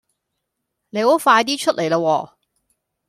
[0.89, 2.31] 你好快啲出嚟啦喎